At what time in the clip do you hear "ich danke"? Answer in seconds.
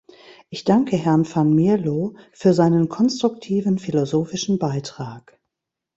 0.49-0.97